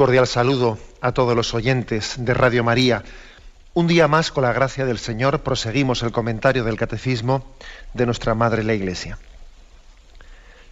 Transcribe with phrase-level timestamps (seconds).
[0.00, 3.04] Cordial saludo a todos los oyentes de Radio María.
[3.74, 7.44] Un día más, con la gracia del Señor, proseguimos el comentario del Catecismo
[7.92, 9.18] de nuestra Madre la Iglesia.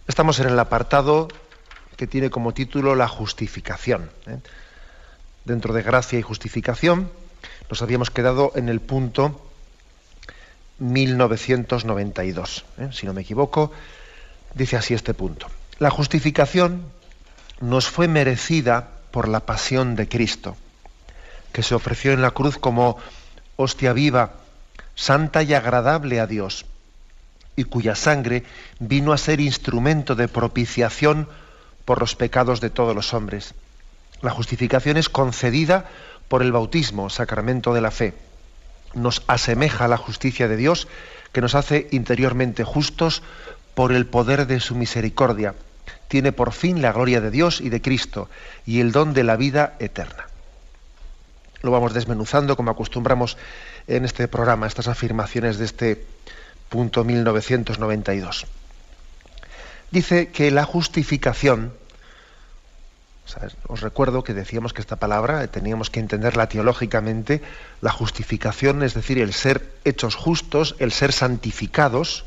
[0.07, 1.27] Estamos en el apartado
[1.95, 4.09] que tiene como título la justificación.
[4.25, 4.39] ¿eh?
[5.45, 7.11] Dentro de gracia y justificación
[7.69, 9.47] nos habíamos quedado en el punto
[10.79, 12.65] 1992.
[12.79, 12.89] ¿eh?
[12.91, 13.71] Si no me equivoco,
[14.55, 15.45] dice así este punto.
[15.77, 16.85] La justificación
[17.61, 20.55] nos fue merecida por la pasión de Cristo,
[21.51, 22.97] que se ofreció en la cruz como
[23.55, 24.33] hostia viva,
[24.95, 26.65] santa y agradable a Dios,
[27.55, 28.43] y cuya sangre
[28.79, 31.27] vino a ser instrumento de propiciación
[31.85, 33.53] por los pecados de todos los hombres.
[34.21, 35.85] La justificación es concedida
[36.27, 38.13] por el bautismo, sacramento de la fe.
[38.93, 40.87] Nos asemeja a la justicia de Dios,
[41.31, 43.23] que nos hace interiormente justos
[43.75, 45.55] por el poder de su misericordia
[46.09, 48.29] tiene por fin la gloria de Dios y de Cristo
[48.65, 50.25] y el don de la vida eterna.
[51.61, 53.37] Lo vamos desmenuzando como acostumbramos
[53.87, 56.05] en este programa, estas afirmaciones de este
[56.67, 58.47] punto 1992.
[59.91, 61.73] Dice que la justificación,
[63.67, 67.41] os recuerdo que decíamos que esta palabra teníamos que entenderla teológicamente,
[67.81, 72.25] la justificación, es decir, el ser hechos justos, el ser santificados,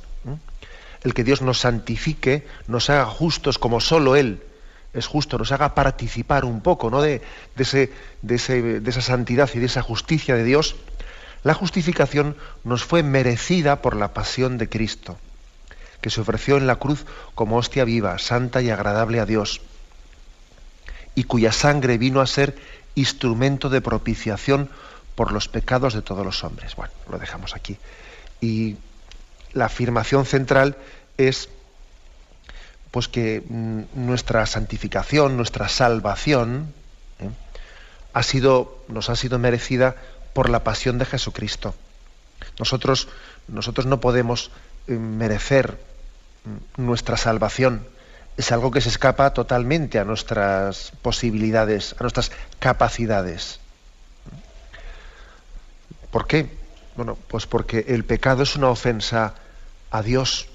[1.04, 4.42] el que Dios nos santifique, nos haga justos como solo Él
[4.92, 7.00] es justo, nos haga participar un poco ¿no?
[7.00, 7.22] de,
[7.56, 7.90] ese,
[8.20, 10.76] de, esa santidad y de esa justicia de Dios,
[11.44, 15.18] la justificación nos fue merecida por la pasión de Cristo,
[16.00, 19.62] que se ofreció en la cruz como hostia viva, santa y agradable a Dios,
[21.14, 22.56] y cuya sangre vino a ser
[22.94, 24.68] instrumento de propiciación
[25.14, 26.76] por los pecados de todos los hombres.
[26.76, 27.78] Bueno, lo dejamos aquí.
[28.40, 28.76] Y
[29.52, 30.76] la afirmación central
[31.18, 31.48] es
[32.92, 36.72] pues que mm, nuestra santificación, nuestra salvación,
[37.18, 37.30] ¿eh?
[38.12, 39.96] ha sido, nos ha sido merecida
[40.34, 41.74] por la pasión de Jesucristo.
[42.58, 43.08] Nosotros,
[43.48, 44.50] nosotros no podemos
[44.86, 45.78] eh, merecer
[46.44, 47.86] mm, nuestra salvación.
[48.36, 53.58] Es algo que se escapa totalmente a nuestras posibilidades, a nuestras capacidades.
[56.10, 56.58] ¿Por qué?
[56.94, 59.34] Bueno, pues porque el pecado es una ofensa
[59.92, 60.48] a Dios.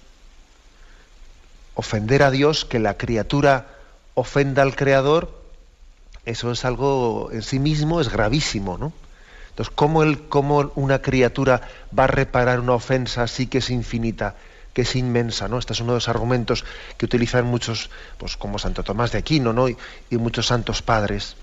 [1.75, 3.67] Ofender a Dios, que la criatura
[4.15, 5.31] ofenda al Creador,
[6.25, 8.91] eso es algo en sí mismo, es gravísimo, ¿no?
[9.51, 11.61] Entonces, ¿cómo, el, ¿cómo una criatura
[11.97, 14.35] va a reparar una ofensa así que es infinita,
[14.73, 15.59] que es inmensa, ¿no?
[15.59, 16.65] Este es uno de los argumentos
[16.97, 19.69] que utilizan muchos, pues como Santo Tomás de Aquino, ¿no?
[19.69, 19.77] Y,
[20.09, 21.35] y muchos santos padres.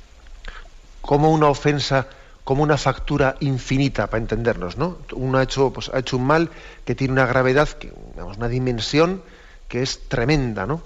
[1.00, 2.08] ¿Cómo una ofensa
[2.44, 4.98] como una factura infinita, para entendernos, ¿no?
[5.12, 6.50] Uno ha hecho, pues, ha hecho un mal
[6.84, 9.22] que tiene una gravedad, que, una dimensión
[9.68, 10.82] que es tremenda, ¿no?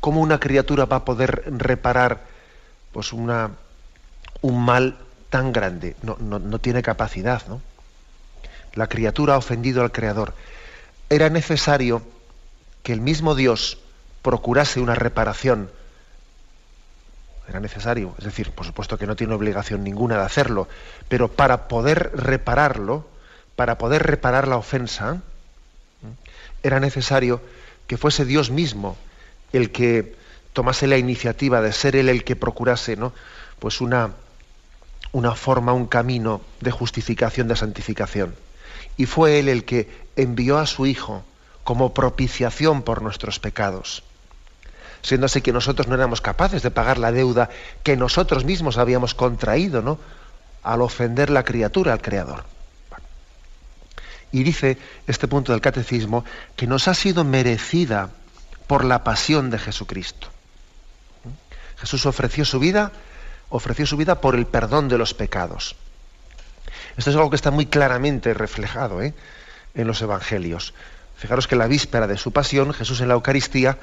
[0.00, 2.22] ¿Cómo una criatura va a poder reparar
[2.92, 3.50] pues, una,
[4.40, 4.96] un mal
[5.28, 5.96] tan grande?
[6.02, 7.60] No, no tiene capacidad, ¿no?
[8.72, 10.32] La criatura ha ofendido al Creador.
[11.10, 12.02] Era necesario
[12.82, 13.78] que el mismo Dios
[14.22, 15.70] procurase una reparación
[17.50, 20.68] era necesario, es decir, por supuesto que no tiene obligación ninguna de hacerlo,
[21.08, 23.08] pero para poder repararlo,
[23.56, 25.20] para poder reparar la ofensa,
[26.62, 27.42] era necesario
[27.88, 28.96] que fuese Dios mismo
[29.52, 30.14] el que
[30.52, 33.12] tomase la iniciativa de ser él el que procurase, ¿no?
[33.58, 34.12] Pues una,
[35.10, 38.36] una forma, un camino de justificación, de santificación.
[38.96, 41.24] Y fue él el que envió a su Hijo
[41.64, 44.04] como propiciación por nuestros pecados
[45.02, 47.50] siendo así que nosotros no éramos capaces de pagar la deuda
[47.82, 49.98] que nosotros mismos habíamos contraído, ¿no?
[50.62, 52.44] Al ofender la criatura, al Creador.
[54.32, 56.24] Y dice este punto del catecismo
[56.56, 58.10] que nos ha sido merecida
[58.66, 60.28] por la pasión de Jesucristo.
[61.78, 62.92] Jesús ofreció su vida,
[63.48, 65.76] ofreció su vida por el perdón de los pecados.
[66.96, 69.14] Esto es algo que está muy claramente reflejado ¿eh?
[69.74, 70.74] en los evangelios.
[71.16, 73.78] Fijaros que la víspera de su pasión, Jesús en la Eucaristía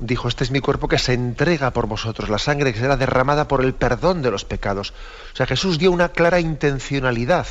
[0.00, 3.46] dijo, este es mi cuerpo que se entrega por vosotros, la sangre que será derramada
[3.46, 4.92] por el perdón de los pecados.
[5.32, 7.46] O sea, Jesús dio una clara intencionalidad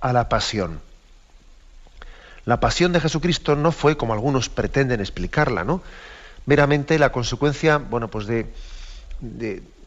[0.00, 0.80] a la pasión.
[2.44, 5.82] La pasión de Jesucristo no fue, como algunos pretenden explicarla, ¿no?
[6.46, 8.52] Meramente la consecuencia, bueno, pues de,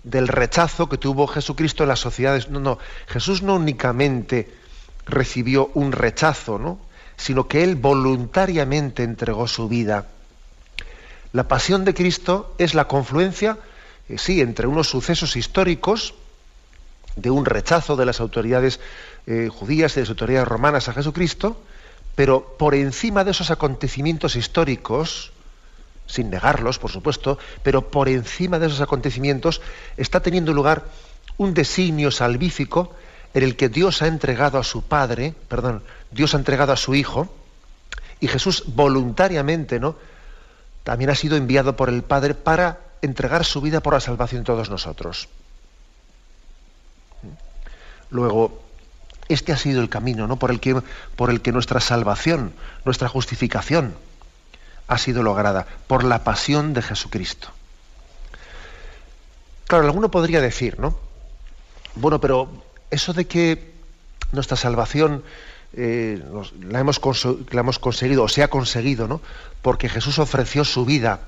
[0.04, 2.50] del rechazo que tuvo Jesucristo en las sociedades.
[2.50, 4.52] No, no, Jesús no únicamente
[5.06, 6.80] recibió un rechazo, ¿no?
[7.18, 10.06] sino que él voluntariamente entregó su vida.
[11.38, 13.60] La pasión de Cristo es la confluencia,
[14.10, 16.16] eh, sí, entre unos sucesos históricos,
[17.16, 18.80] de un rechazo de las autoridades
[19.28, 21.62] eh, judías y de las autoridades romanas a Jesucristo,
[22.16, 25.32] pero por encima de esos acontecimientos históricos,
[26.08, 29.62] sin negarlos, por supuesto, pero por encima de esos acontecimientos
[29.96, 30.86] está teniendo lugar
[31.38, 32.96] un designio salvífico
[33.36, 36.96] en el que Dios ha entregado a su Padre, perdón, Dios ha entregado a su
[36.96, 37.32] Hijo,
[38.20, 40.17] y Jesús voluntariamente, ¿no?
[40.88, 44.46] También ha sido enviado por el Padre para entregar su vida por la salvación de
[44.46, 45.28] todos nosotros.
[48.10, 48.64] Luego,
[49.28, 50.40] este ha sido el camino ¿no?
[50.40, 50.82] por, el que,
[51.18, 52.54] por el que nuestra salvación,
[52.86, 53.96] nuestra justificación
[54.88, 57.50] ha sido lograda, por la pasión de Jesucristo.
[59.66, 60.98] Claro, alguno podría decir, ¿no?
[61.96, 62.48] Bueno, pero
[62.92, 63.74] eso de que
[64.32, 65.26] nuestra salvación
[65.74, 66.24] eh,
[66.62, 67.02] la, hemos
[67.52, 69.22] la, hemos conseguido, o se ha conseguido, ¿no?
[69.68, 71.20] Porque Jesús ofreció su vida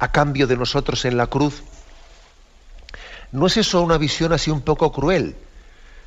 [0.00, 1.62] a cambio de nosotros en la cruz.
[3.30, 5.36] ¿No es eso una visión así un poco cruel?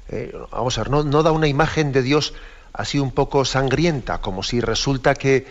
[0.10, 2.34] Eh, vamos a ver, no, da una imagen de Dios
[2.74, 5.48] así un poco sangrienta, como si resulta que,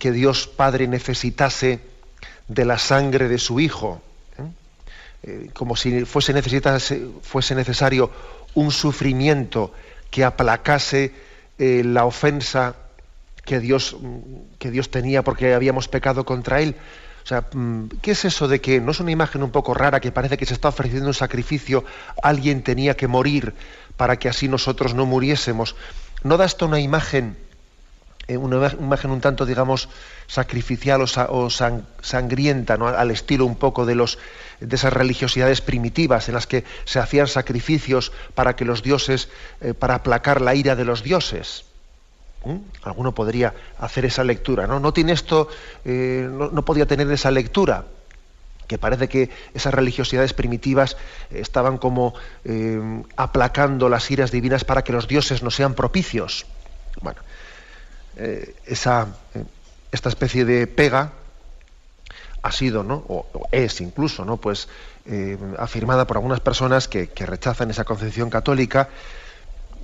[0.00, 1.78] que Dios Padre necesitase
[2.48, 4.02] de la sangre de su Hijo,
[5.22, 5.50] ¿eh?
[5.54, 6.42] como si fuese,
[7.22, 8.10] fuese necesario
[8.54, 9.72] un sufrimiento
[10.10, 11.14] que aplacase
[11.56, 12.74] eh, la ofensa
[13.46, 13.96] que Dios,
[14.58, 16.76] que Dios tenía porque habíamos pecado contra Él.
[17.24, 20.00] O sea, mm, ¿qué es eso de que no es una imagen un poco rara
[20.00, 21.84] que parece que se está ofreciendo un sacrificio,
[22.22, 23.54] alguien tenía que morir
[23.96, 25.74] para que así nosotros no muriésemos?
[26.22, 27.36] ¿No da esto una imagen,
[28.28, 29.88] eh, una imagen un tanto, digamos,
[30.26, 31.50] sacrificial o,
[32.00, 34.18] sangrienta, al estilo un poco de, los,
[34.60, 39.28] de esas religiosidades primitivas en las que se hacían sacrificios para que los dioses,
[39.60, 41.65] eh, para aplacar la ira de los dioses.
[42.46, 42.58] ¿Mm?
[42.82, 44.78] Alguno podría hacer esa lectura, ¿no?
[44.78, 45.48] No tiene esto,
[45.84, 47.84] eh, no, podía tener esa lectura,
[48.68, 50.96] que parece que esas religiosidades primitivas
[51.30, 52.14] estaban como
[52.44, 56.46] eh, aplacando las iras divinas para que los dioses no sean propicios.
[57.02, 57.20] Bueno,
[58.64, 59.08] esa,
[59.92, 61.12] esta especie de pega
[62.42, 63.04] ha sido, ¿no?
[63.08, 64.36] o, es incluso, ¿no?
[64.36, 64.68] pues,
[65.06, 68.88] eh, afirmada por algunas personas que, rechazan esa concepción católica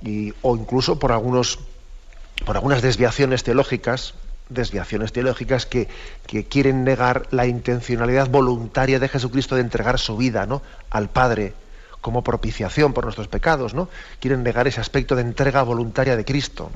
[0.01, 1.59] y, o incluso por, algunos,
[2.45, 4.13] por algunas desviaciones teológicas,
[4.49, 5.87] desviaciones teológicas que,
[6.49, 10.61] quieren negar la intencionalidad voluntaria de Jesucristo de entregar su vida ¿no?
[10.89, 11.53] al Padre
[12.01, 13.87] como propiciación por nuestros pecados, ¿no?
[14.19, 16.69] Quieren negar ese aspecto de entrega voluntaria de Cristo.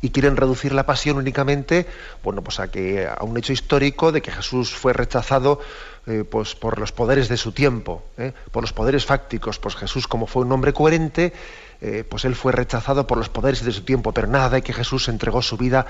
[0.00, 1.86] Y quieren reducir la pasión únicamente
[2.22, 5.60] bueno, pues a, que, a un hecho histórico de que Jesús fue rechazado
[6.08, 8.32] eh, pues por los poderes de su tiempo, ¿eh?
[8.52, 9.58] por los poderes fácticos.
[9.58, 11.32] Pues Jesús, como fue un hombre coherente,
[11.80, 14.72] eh, pues él fue rechazado por los poderes de su tiempo, pero nada de que
[14.72, 15.86] Jesús entregó su vida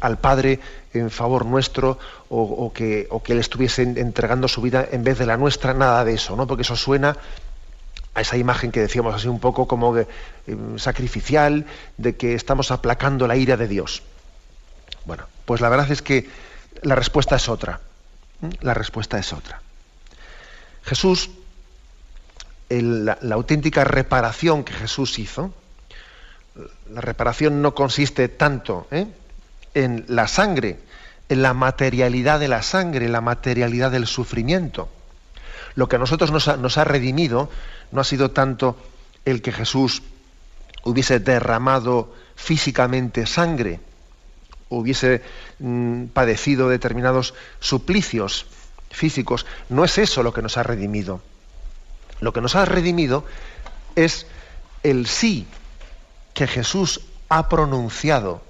[0.00, 0.60] al Padre
[0.94, 5.26] en favor nuestro o, que, o que él estuviese entregando su vida en vez de
[5.26, 6.46] la nuestra, nada de eso, ¿no?
[6.46, 7.16] porque eso suena
[8.14, 10.06] a esa imagen que decíamos así un poco como eh,
[10.76, 14.02] sacrificial, de que estamos aplacando la ira de Dios.
[15.04, 16.28] Bueno, pues la verdad es que
[16.82, 17.80] la respuesta es otra.
[18.60, 19.60] La respuesta es otra.
[20.82, 21.30] Jesús,
[22.68, 25.54] la, auténtica reparación que Jesús hizo,
[26.90, 29.06] la reparación no consiste tanto ¿eh?
[29.74, 30.78] en la sangre,
[31.28, 34.88] en la materialidad de la sangre, en la materialidad del sufrimiento.
[35.74, 37.50] Lo que a nosotros nos ha redimido
[37.92, 38.76] no ha sido tanto
[39.24, 40.02] el que Jesús
[40.84, 43.80] hubiese derramado físicamente sangre,
[44.68, 45.22] hubiese
[45.58, 48.46] mm, padecido determinados suplicios
[48.90, 49.46] físicos.
[49.68, 51.20] No es eso lo que nos ha redimido.
[52.20, 53.24] Lo que nos ha redimido
[53.96, 54.26] es
[54.82, 55.46] el sí
[56.34, 58.42] que Jesús ha pronunciado,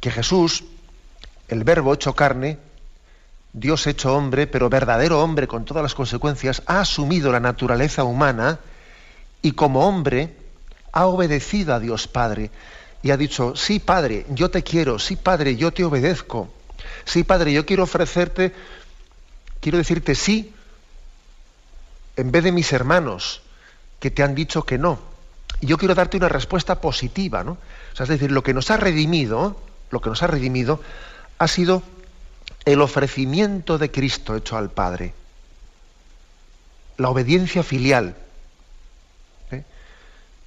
[0.00, 0.64] que Jesús,
[1.48, 2.58] el verbo hecho carne,
[3.54, 8.58] Dios hecho hombre, pero verdadero hombre con todas las consecuencias, ha asumido la naturaleza humana
[9.42, 10.36] y como hombre
[10.90, 12.50] ha obedecido a Dios Padre
[13.00, 16.52] y ha dicho, sí Padre, yo te quiero, sí Padre, yo te obedezco,
[17.04, 18.52] sí Padre, yo quiero ofrecerte,
[19.60, 20.52] quiero decirte sí,
[22.16, 23.42] en vez de mis hermanos
[24.00, 24.98] que te han dicho que no.
[25.60, 27.52] Yo quiero darte una respuesta positiva, ¿no?
[27.92, 30.80] O sea, es decir, lo que nos ha redimido, lo que nos ha redimido
[31.38, 31.82] ha sido
[32.64, 35.14] el ofrecimiento de Cristo hecho al Padre,
[36.96, 38.16] la obediencia filial.
[39.50, 39.62] ¿eh?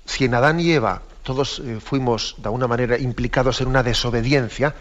[0.06, 4.76] Si en Adán y Eva todos eh, fuimos de alguna manera implicados en una desobediencia,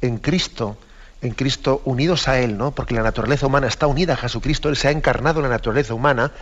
[0.00, 0.76] en Cristo
[1.24, 2.72] en Cristo, unidos a Él, ¿no?
[2.72, 5.94] Porque la naturaleza humana está unida a Jesucristo, Él se ha encarnado en la naturaleza
[5.94, 6.32] humana.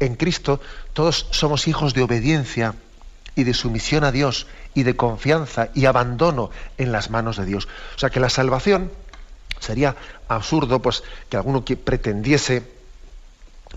[0.00, 0.60] En Cristo
[0.92, 2.74] todos somos hijos de obediencia
[3.36, 7.68] y de sumisión a Dios y de confianza y abandono en las manos de Dios.
[7.94, 8.90] O sea que la salvación
[9.64, 9.96] sería
[10.28, 12.62] absurdo pues que alguno que pretendiese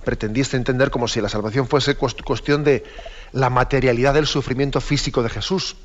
[0.04, 2.86] pretendiese entender como si la salvación fuese cuestión de
[3.32, 5.76] la materialidad del sufrimiento físico de Jesús.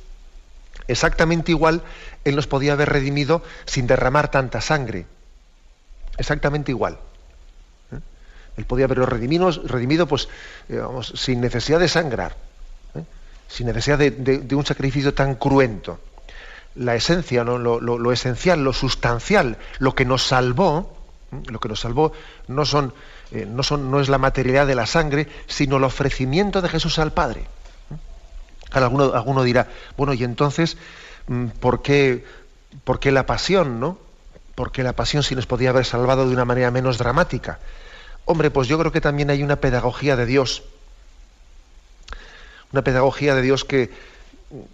[0.87, 1.81] Exactamente igual
[2.23, 5.05] Él nos podía haber redimido sin derramar tanta sangre.
[6.17, 6.99] Exactamente igual.
[7.91, 7.99] ¿Eh?
[8.57, 10.29] Él podía haberlo redimido, pues,
[10.69, 10.81] eh,
[11.15, 12.35] sin necesidad de sangrar,
[12.95, 13.03] ¿eh?
[13.47, 15.99] sin necesidad de, un sacrificio tan cruento.
[16.75, 17.57] La esencia, ¿no?
[17.57, 20.97] lo, esencial, lo sustancial, lo que nos salvó,
[21.47, 22.13] lo que nos salvó
[22.47, 22.93] no son,
[23.31, 27.13] no son, no es la materialidad de la sangre, sino el ofrecimiento de Jesús al
[27.13, 27.45] Padre
[28.81, 30.77] alguno, alguno dirá, bueno, y entonces,
[31.27, 32.25] mm, ¿por qué,
[32.83, 33.97] ¿por qué la pasión, no?
[34.55, 37.59] ¿Por qué la pasión si nos podía haber salvado de una manera menos dramática?
[38.25, 40.63] Hombre, pues yo creo que también hay una pedagogía de Dios,
[42.71, 43.91] una pedagogía de Dios que,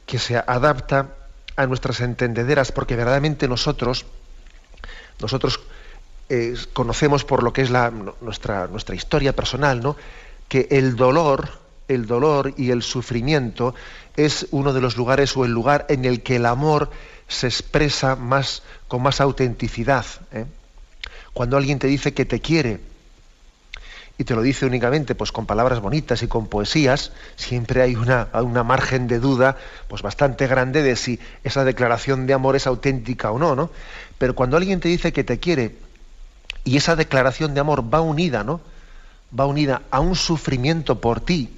[0.05, 1.15] que se adapta
[1.59, 4.05] a nuestras entendederas, porque verdaderamente nosotros,
[5.19, 5.59] nosotros
[6.29, 9.97] eh, conocemos por lo que es la, nuestra, nuestra historia personal, ¿no?
[10.47, 11.49] que el dolor,
[11.89, 13.75] el dolor y el sufrimiento
[14.15, 16.91] es uno de los lugares o el lugar en el que el amor
[17.27, 20.05] se expresa más, con más autenticidad.
[20.31, 20.45] ¿eh?
[21.33, 22.79] Cuando alguien te dice que te quiere
[24.19, 28.27] y te lo dice únicamente pues, con palabras bonitas y con poesías, siempre hay una,
[28.33, 29.55] una margen de duda
[29.87, 33.71] pues, bastante grande de si esa declaración de amor es auténtica o no, ¿no?
[34.17, 35.77] Pero cuando alguien te dice que te quiere
[36.65, 38.59] y esa declaración de amor va unida, ¿no?
[39.37, 41.55] Va unida a un sufrimiento por ti,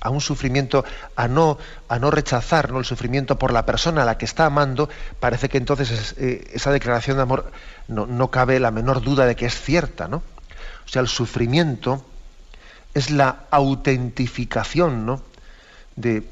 [0.00, 0.84] a un sufrimiento,
[1.16, 1.58] a no,
[1.88, 2.78] a no rechazar ¿no?
[2.78, 6.70] el sufrimiento por la persona a la que está amando, parece que entonces eh, esa
[6.70, 7.50] declaración de amor
[7.88, 10.06] no, cabe la menor duda de que es cierta.
[10.06, 10.22] ¿no?
[10.86, 12.04] O sea, el sufrimiento
[12.94, 15.20] es la autentificación ¿no?
[15.96, 16.26] de,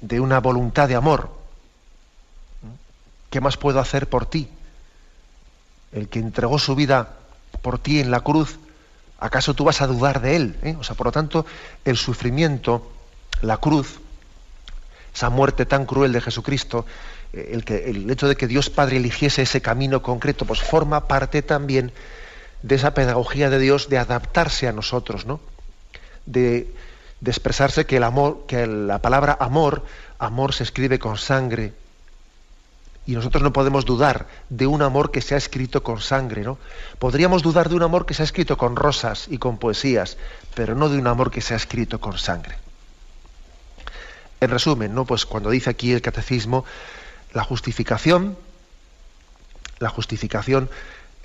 [0.00, 1.30] de una voluntad de amor.
[3.30, 4.48] ¿Qué más puedo hacer por ti?
[5.92, 7.16] El que entregó su vida
[7.62, 8.58] por ti en la cruz
[9.18, 10.56] ¿Acaso tú vas a dudar de él?
[10.62, 10.76] Eh?
[10.78, 11.46] O sea, por lo tanto,
[11.84, 12.90] el sufrimiento,
[13.40, 13.98] la cruz,
[15.14, 16.84] esa muerte tan cruel de Jesucristo,
[17.32, 21.08] eh, el, que, el hecho de que Dios Padre eligiese ese camino concreto, pues forma
[21.08, 21.92] parte también
[22.66, 25.38] de esa pedagogía de Dios de adaptarse a nosotros, ¿no?
[26.26, 26.74] De,
[27.20, 29.84] de expresarse que el amor, que la palabra amor,
[30.18, 31.74] amor se escribe con sangre,
[33.06, 36.58] y nosotros no podemos dudar de un amor que se ha escrito con sangre, ¿no?
[36.98, 40.16] Podríamos dudar de un amor que se ha escrito con rosas y con poesías,
[40.56, 42.56] pero no de un amor que se ha escrito con sangre.
[44.40, 45.04] En resumen, ¿no?
[45.04, 46.64] Pues cuando dice aquí el catecismo,
[47.32, 48.36] la justificación,
[49.78, 50.68] la justificación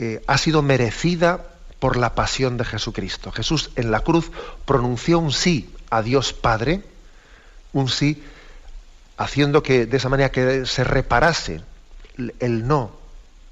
[0.01, 1.45] eh, ha sido merecida
[1.77, 3.31] por la pasión de Jesucristo.
[3.31, 4.31] Jesús en la cruz
[4.65, 6.81] pronunció un sí a Dios Padre,
[7.71, 8.23] un sí
[9.17, 11.61] haciendo que de esa manera que se reparase
[12.39, 12.93] el no,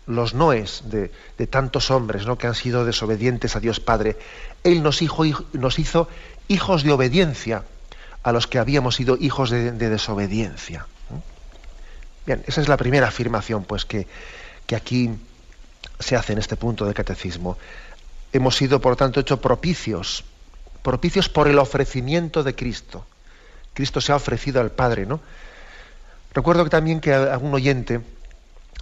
[0.07, 1.11] los noes de,
[1.45, 2.39] tantos hombres ¿no?
[2.39, 4.17] que han sido desobedientes a Dios Padre.
[4.63, 6.09] Él nos hizo,
[6.47, 7.63] hijos de obediencia
[8.23, 10.87] a los que habíamos sido hijos de, desobediencia.
[12.25, 14.07] Bien, esa es la primera afirmación pues, que
[14.75, 15.11] aquí
[15.99, 17.57] se hace en este punto del catecismo.
[18.31, 20.23] Hemos sido, por tanto, hechos propicios,
[20.81, 23.05] propicios por el ofrecimiento de Cristo.
[23.73, 25.19] Cristo se ha ofrecido al Padre, ¿no?
[26.33, 28.01] Recuerdo también que algún oyente,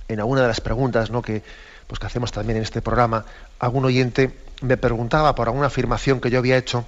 [0.08, 1.22] en alguna de las preguntas ¿no?
[1.22, 1.44] que,
[1.88, 3.26] pues, que hacemos también en este programa,
[3.60, 6.86] algún oyente me preguntaba por alguna afirmación que yo había hecho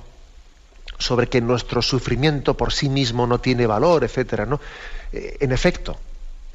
[0.98, 4.60] sobre que nuestro sufrimiento por sí mismo no tiene valor, etcétera, ¿no?
[5.14, 5.98] Eh, en efecto,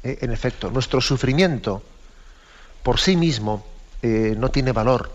[0.03, 1.81] eh, en efecto, nuestro sufrimiento
[2.85, 3.65] por sí mismo
[4.03, 5.09] eh, no tiene valor.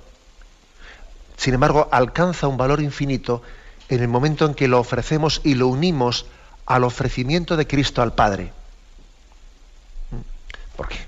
[1.36, 3.42] Sin embargo, alcanza un valor infinito
[3.88, 6.26] en el momento en que lo ofrecemos y lo unimos
[6.66, 8.52] al ofrecimiento de Cristo al Padre.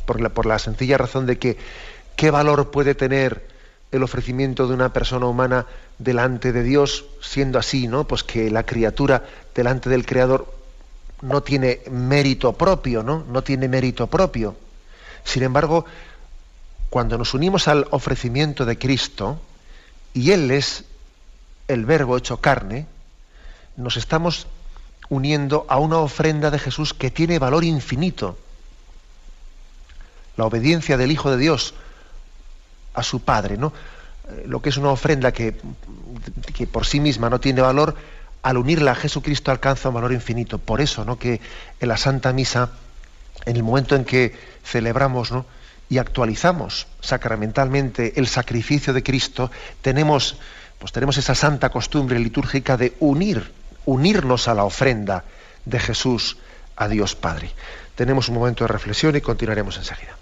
[0.07, 1.59] ¿Por la, por la sencilla razón de que
[2.14, 3.45] qué valor puede tener
[3.90, 5.66] el ofrecimiento de una persona humana
[5.99, 8.07] delante de Dios, siendo así, ¿no?
[8.07, 10.54] Pues que la criatura delante del Creador
[11.23, 13.25] no tiene mérito propio, ¿no?
[13.28, 14.54] No tiene mérito propio.
[15.25, 15.87] Sin embargo,
[16.93, 19.41] cuando nos unimos al ofrecimiento de Cristo,
[20.13, 20.85] y Él es
[21.67, 22.87] el verbo hecho carne,
[23.79, 24.47] nos estamos
[25.09, 28.37] uniendo a una ofrenda de Jesús que tiene valor infinito
[30.37, 31.73] la obediencia del Hijo de Dios
[32.93, 33.73] a su Padre, ¿no?
[34.29, 35.57] Eh, lo que es una ofrenda que,
[36.53, 37.97] que, por sí misma no tiene valor,
[38.43, 40.59] al unirla a Jesucristo alcanza un valor infinito.
[40.59, 41.19] Por eso, ¿no?
[41.19, 41.41] Que
[41.81, 42.69] en la Santa Misa,
[43.47, 45.47] en el momento en que celebramos, ¿no?
[45.93, 49.51] Y actualizamos sacramentalmente el sacrificio de Cristo,
[49.83, 50.39] tenemos,
[50.79, 53.53] pues tenemos esa santa costumbre litúrgica de unir,
[53.85, 55.25] unirnos a la ofrenda
[55.67, 56.39] de Jesús
[56.77, 57.51] a Dios Padre.
[57.95, 60.17] Tenemos un momento de reflexión y continuaremos enseguida.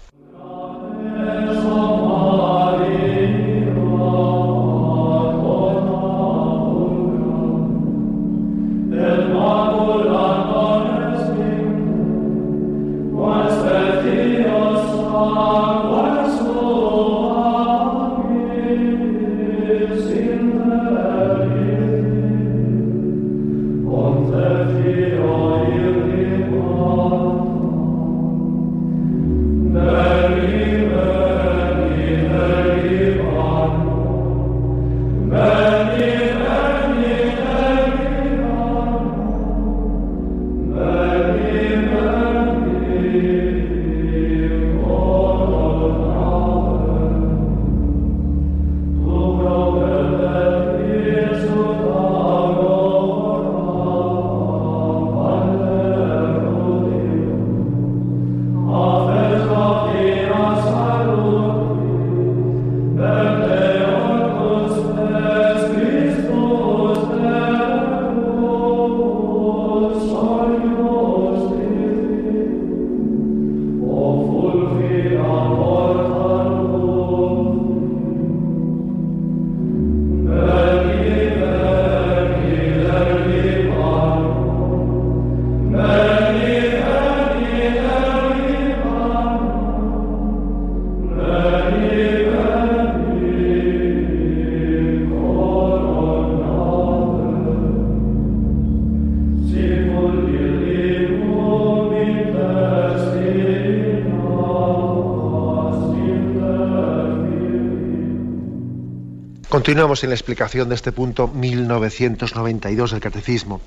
[109.71, 113.61] Continuamos en la explicación de este punto 1992 del Catecismo.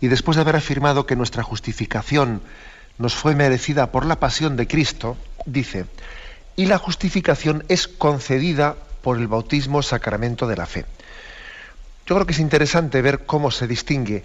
[0.00, 2.42] Y después de haber afirmado que nuestra justificación
[2.98, 5.84] nos fue merecida por la pasión de Cristo, dice,
[6.56, 10.84] y la justificación es concedida por el bautismo sacramento de la fe.
[12.06, 14.24] Yo creo que es interesante ver cómo se distingue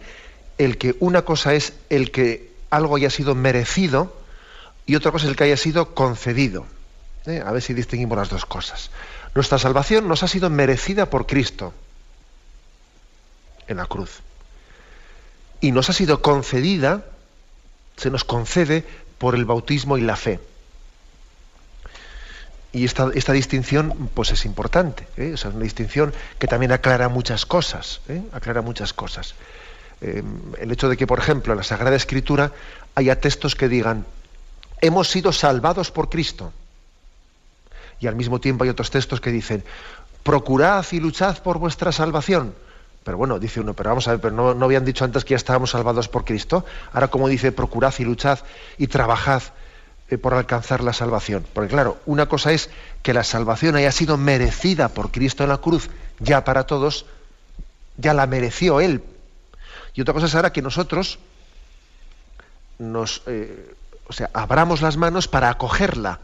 [0.57, 4.11] el que una cosa es el que algo haya sido merecido
[4.87, 6.65] y otra cosa es el que haya sido concedido.
[7.27, 7.43] ¿Eh?
[7.45, 8.89] A ver si distinguimos las dos cosas.
[9.33, 11.73] Nuestra salvación nos ha sido merecida por Cristo
[13.67, 14.19] en la cruz.
[15.61, 17.05] Y nos ha sido concedida,
[17.95, 18.83] se nos concede
[19.17, 20.39] por el bautismo y la fe.
[22.73, 25.31] Y esta, esta distinción pues es importante, ¿eh?
[25.33, 28.21] es una distinción que también aclara muchas cosas, ¿eh?
[28.31, 29.35] aclara muchas cosas.
[29.99, 30.23] Eh,
[30.57, 32.53] el hecho de que, por ejemplo, en la Sagrada Escritura
[32.95, 34.05] haya textos que digan,
[34.79, 36.53] hemos sido salvados por Cristo
[38.01, 39.63] y al mismo tiempo hay otros textos que dicen,
[40.23, 42.53] procurad y luchad por vuestra salvación.
[43.03, 45.37] Pero bueno, dice uno, pero vamos a ver, pero no, habían dicho antes que ya
[45.37, 46.65] estábamos salvados por Cristo.
[46.93, 48.39] Ahora como dice, procurad y luchad
[48.77, 49.43] y trabajad
[50.09, 51.45] eh, por alcanzar la salvación.
[51.53, 52.71] Porque claro, una cosa es
[53.03, 57.05] que la salvación haya sido merecida por Cristo en la cruz, ya para todos,
[57.97, 59.03] ya la mereció Él.
[59.93, 61.19] Y otra cosa es ahora que nosotros
[62.79, 63.75] nos, eh,
[64.07, 66.19] o sea, abramos las manos para acogerla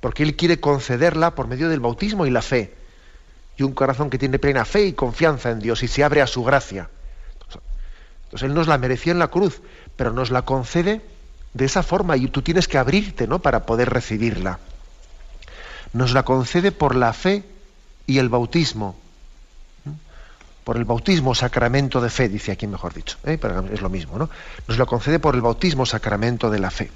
[0.00, 2.74] porque Él quiere concederla por medio del bautismo y la fe.
[3.56, 6.26] Y un corazón que tiene plena fe y confianza en Dios y se abre a
[6.26, 6.90] su gracia.
[8.24, 9.62] Entonces Él nos la mereció en la cruz,
[9.96, 11.00] pero nos la concede
[11.54, 13.38] de esa forma y tú tienes que abrirte ¿no?
[13.38, 14.58] para poder recibirla.
[15.92, 17.44] Nos la concede por la fe
[18.06, 18.96] y el bautismo.
[20.64, 23.16] Por el bautismo, sacramento de fe, dice aquí mejor dicho.
[23.24, 23.38] ¿eh?
[23.72, 24.28] Es lo mismo, ¿no?
[24.66, 26.90] Nos la concede por el bautismo, sacramento de la fe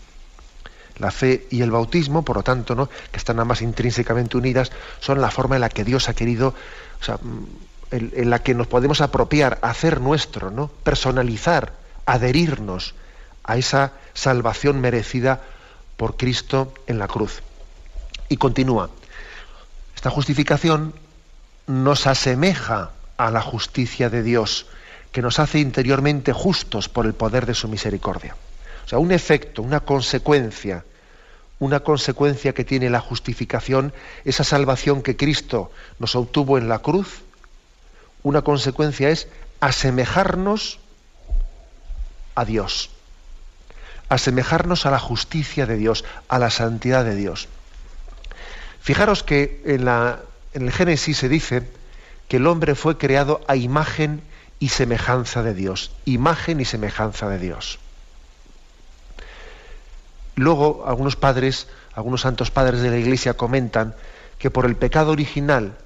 [1.01, 2.89] la fe y el bautismo, por lo tanto, ¿no?
[2.89, 6.55] que están ambas intrínsecamente unidas, son la forma en la que Dios ha querido,
[7.01, 7.47] o sea, mm,
[7.91, 10.69] en, la que nos podemos apropiar, hacer nuestro, ¿no?
[10.69, 11.73] personalizar,
[12.07, 12.95] adherirnos
[13.45, 15.41] a esa salvación merecida
[15.97, 17.43] por Cristo en la cruz.
[18.29, 18.91] Y continúa,
[19.97, 20.95] esta justificación
[21.67, 24.67] nos asemeja a la justicia de Dios,
[25.13, 28.37] que nos hace interiormente justos por el poder de su misericordia.
[28.85, 30.85] O sea, un efecto, una consecuencia
[31.61, 33.93] una consecuencia que tiene la justificación,
[34.25, 37.21] esa salvación que Cristo nos obtuvo en la cruz,
[38.23, 39.29] una consecuencia es
[39.61, 40.81] asemejarnos
[42.35, 42.91] a Dios,
[44.09, 47.49] asemejarnos a la justicia de Dios, a la santidad de Dios.
[48.81, 50.21] Fijaros que en, la,
[50.55, 51.63] en el Génesis se dice
[52.29, 54.23] que el hombre fue creado a imagen
[54.59, 57.79] y semejanza de Dios, imagen y semejanza de Dios.
[60.41, 63.95] Luego, algunos padres, algunos santos padres de la Iglesia comentan
[64.39, 65.77] que por el pecado original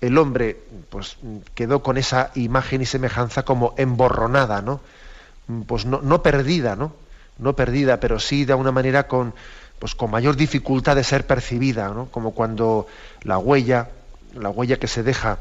[0.00, 0.60] el hombre
[0.90, 1.16] pues,
[1.54, 4.80] quedó con esa imagen y semejanza como emborronada, ¿no?
[5.68, 6.92] Pues no, perdida, ¿no?
[7.38, 9.32] No perdida, pero sí de alguna manera con,
[9.78, 12.06] pues, con mayor dificultad de ser percibida, ¿no?
[12.06, 12.88] Como cuando
[13.22, 13.90] la huella,
[14.34, 15.38] la huella que se deja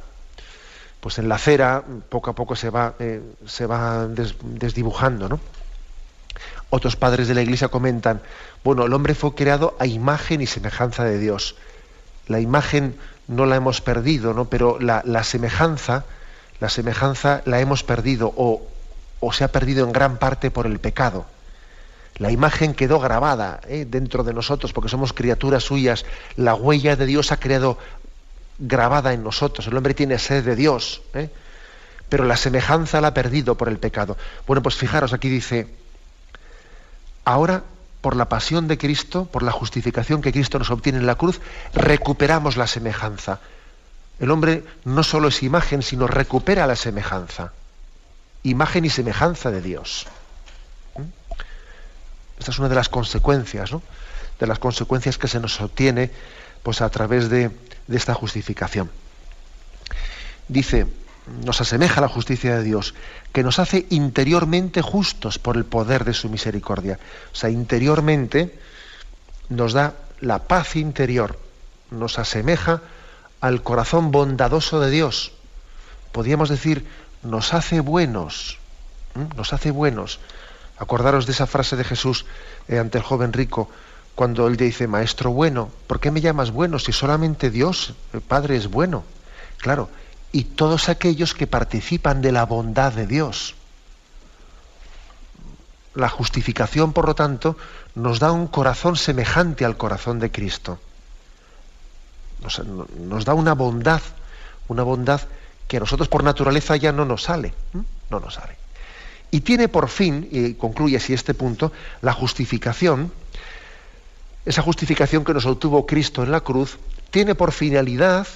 [0.99, 3.19] pues en la acera, poco a poco se va, eh,
[4.43, 5.39] desdibujando, ¿no?
[6.69, 8.21] Otros padres de la Iglesia comentan,
[8.63, 11.55] bueno, el hombre fue creado a imagen y semejanza de Dios.
[12.27, 14.45] La imagen no la hemos perdido, ¿no?
[14.45, 16.05] Pero la, semejanza,
[16.59, 18.67] la semejanza la hemos perdido o,
[19.19, 21.25] o, se ha perdido en gran parte por el pecado.
[22.17, 23.85] La imagen quedó grabada ¿eh?
[23.87, 26.05] dentro de nosotros porque somos criaturas suyas.
[26.35, 27.77] La huella de Dios ha creado
[28.59, 29.67] grabada en nosotros.
[29.67, 31.29] El hombre tiene sed de Dios, ¿eh?
[32.09, 34.17] pero la semejanza la ha perdido por el pecado.
[34.47, 35.67] Bueno, pues fijaros, aquí dice,
[37.27, 37.63] ahora
[37.99, 41.41] por la pasión de Cristo, por la justificación que Cristo nos obtiene en la cruz,
[41.73, 43.41] recuperamos la semejanza.
[44.21, 47.51] El hombre no solo es imagen, sino recupera la semejanza.
[48.43, 50.07] Imagen y semejanza de Dios.
[50.95, 51.01] ¿Mm?
[52.39, 53.81] Esta es una de las consecuencias, ¿no?
[54.39, 56.11] De las consecuencias que se nos obtiene
[56.63, 57.51] pues, a través de,
[57.87, 58.89] de esta justificación.
[60.47, 60.87] Dice,
[61.43, 62.93] nos asemeja a la justicia de Dios,
[63.33, 66.99] que nos hace interiormente justos por el poder de su misericordia.
[67.31, 68.57] O sea, interiormente
[69.49, 71.39] nos da la paz interior,
[71.91, 72.81] nos asemeja
[73.41, 75.33] al corazón bondadoso de Dios.
[76.11, 76.87] Podríamos decir,
[77.23, 78.57] nos hace buenos,
[79.35, 80.19] nos hace buenos.
[80.77, 82.25] Acordaros de esa frase de Jesús
[82.67, 83.69] eh, ante el joven rico,
[84.15, 88.55] cuando él dice, Maestro bueno, ¿por qué me llamas bueno si solamente Dios, el Padre,
[88.55, 89.03] es bueno?
[89.57, 89.89] Claro,
[90.31, 93.55] y todos aquellos que participan de la bondad de Dios.
[95.95, 97.57] La justificación, por lo tanto,
[97.95, 100.79] nos da un corazón semejante al corazón de Cristo.
[102.41, 104.01] Nos, da una bondad,
[104.67, 105.21] una bondad
[105.67, 107.53] que a nosotros por naturaleza ya no nos sale,
[108.09, 108.55] no nos sale.
[109.31, 113.11] Y tiene por fin, y concluye así este punto, la justificación,
[114.45, 116.77] esa justificación que nos obtuvo Cristo en la cruz,
[117.09, 118.27] tiene por finalidad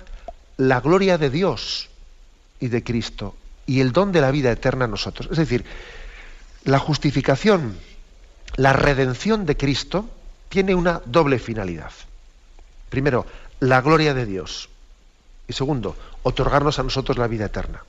[0.57, 1.89] la gloria de Dios
[2.59, 3.35] y de Cristo
[3.65, 5.29] y el don de la vida eterna a nosotros.
[5.31, 5.65] Es decir,
[6.63, 7.77] la justificación,
[8.55, 10.09] la redención de Cristo
[10.49, 11.91] tiene una doble finalidad.
[12.89, 13.25] Primero,
[13.61, 14.69] la gloria de Dios.
[15.47, 17.83] Y segundo, otorgarnos a nosotros la vida eterna.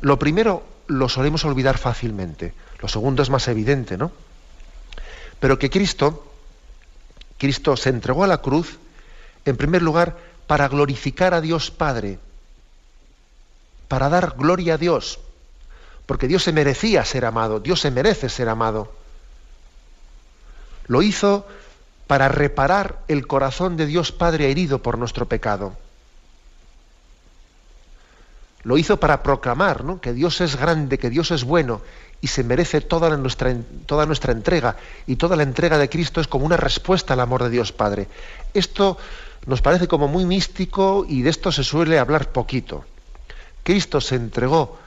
[0.00, 2.54] Lo primero lo solemos olvidar fácilmente.
[2.80, 4.12] Lo segundo es más evidente, ¿no?
[5.40, 6.32] Pero que Cristo,
[7.38, 8.78] Cristo se entregó a la cruz,
[9.44, 10.16] en primer lugar,
[10.48, 12.18] para glorificar a Dios Padre,
[13.86, 15.20] para dar gloria a Dios,
[16.06, 18.90] porque Dios se merecía ser amado, Dios se merece ser amado.
[20.86, 21.46] Lo hizo
[22.06, 25.76] para reparar el corazón de Dios Padre herido por nuestro pecado.
[28.62, 31.82] Lo hizo para proclamar que Dios es grande, que Dios es bueno
[32.20, 33.54] y se merece toda nuestra,
[33.86, 34.76] toda nuestra entrega.
[35.06, 38.08] Y toda la entrega de Cristo es como una respuesta al amor de Dios Padre.
[38.54, 38.98] Esto
[39.48, 42.84] nos parece como muy místico y de esto se suele hablar poquito.
[43.62, 44.78] Cristo se entregó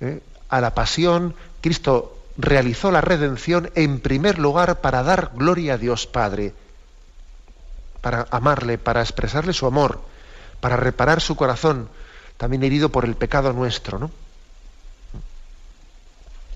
[0.00, 5.78] eh, a la pasión, Cristo realizó la redención en primer lugar para dar gloria a
[5.78, 6.52] Dios Padre,
[8.00, 10.00] para amarle, para expresarle su amor,
[10.60, 11.88] para reparar su corazón,
[12.38, 14.00] también herido por el pecado nuestro.
[14.00, 14.10] ¿no?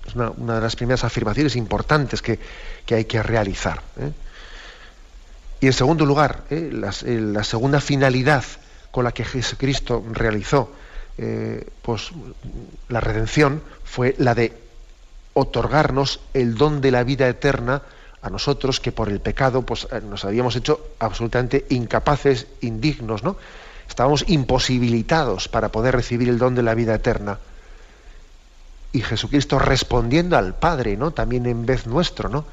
[0.05, 2.39] Es una, de las primeras afirmaciones importantes que,
[2.91, 3.81] hay que realizar.
[3.97, 4.11] ¿eh?
[5.63, 6.71] Y en segundo lugar, ¿eh?
[6.73, 6.91] la,
[7.45, 8.43] segunda finalidad
[8.91, 10.73] con la que Jesucristo realizó
[11.17, 12.09] eh, pues,
[12.89, 14.51] la redención fue la de
[15.31, 17.81] otorgarnos el don de la vida eterna
[18.21, 23.37] a nosotros que por el pecado pues, nos habíamos hecho absolutamente incapaces, indignos, ¿no?
[23.87, 27.39] Estábamos imposibilitados para poder recibir el don de la vida eterna
[28.91, 31.11] y Jesucristo respondiendo al Padre, ¿no?
[31.11, 32.43] También en vez nuestro, ¿no?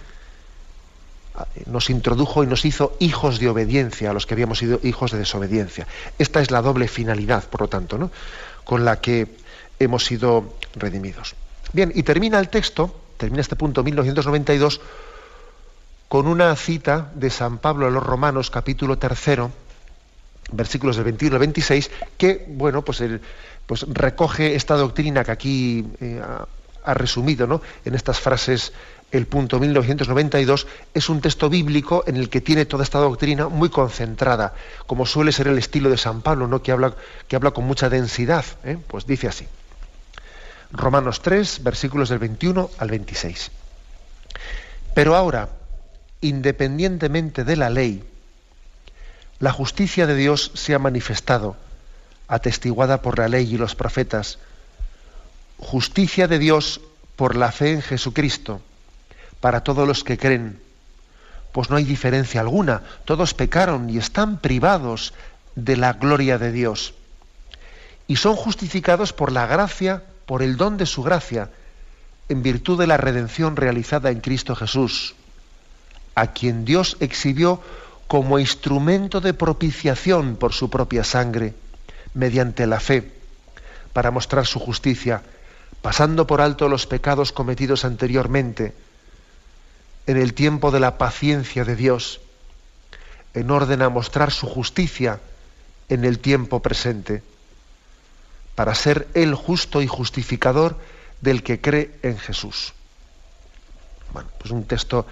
[1.66, 5.18] Nos introdujo y nos hizo hijos de obediencia a los que habíamos sido hijos de
[5.18, 5.87] desobediencia.
[6.18, 8.11] Esta es la doble finalidad, por lo tanto, ¿no?
[8.64, 9.29] Con la que
[9.79, 11.35] hemos sido redimidos.
[11.72, 14.81] Bien, y termina el texto, termina este punto 1992,
[16.09, 19.53] con una cita de San Pablo a los Romanos, capítulo tercero,
[20.53, 23.03] versículos del 21 al 26, que, bueno, pues
[23.70, 26.20] pues recoge esta doctrina que aquí eh,
[26.85, 27.62] ha, resumido ¿no?
[27.85, 28.72] en estas frases
[29.11, 33.68] el punto 1992, es un texto bíblico en el que tiene toda esta doctrina muy
[33.68, 34.55] concentrada,
[34.87, 36.62] como suele ser el estilo de San Pablo, ¿no?
[36.62, 36.94] que, habla,
[37.27, 38.44] que habla con mucha densidad.
[38.64, 38.79] ¿eh?
[38.87, 39.46] Pues dice así.
[40.73, 43.51] Romanos 3, versículos del 21 al 26.
[44.94, 45.49] Pero ahora,
[46.20, 48.05] independientemente de la ley,
[49.40, 51.57] la justicia de Dios se ha manifestado,
[52.29, 54.38] atestiguada por la ley y los profetas.
[55.59, 56.81] Justicia de Dios
[57.16, 58.61] por la fe en Jesucristo,
[59.40, 60.61] para todos los que creen.
[61.53, 65.14] Pues no hay diferencia alguna, todos pecaron y están privados
[65.57, 66.94] de la gloria de Dios.
[68.07, 71.50] Y son justificados por la gracia, por el don de su gracia,
[72.29, 75.16] en virtud de la redención realizada en Cristo Jesús,
[76.14, 77.61] a quien Dios exhibió
[78.07, 81.55] como instrumento de propiciación por su propia sangre,
[82.14, 83.12] mediante la fe,
[83.92, 85.22] para mostrar su justicia,
[85.83, 88.74] pasando por alto los pecados cometidos anteriormente,
[90.11, 92.20] en el tiempo de la paciencia de Dios,
[93.33, 95.20] en orden a mostrar su justicia
[95.88, 97.23] en el tiempo presente,
[98.57, 100.77] para ser el justo y justificador
[101.20, 102.73] del que cree en Jesús.
[104.12, 105.07] Bueno, pues un texto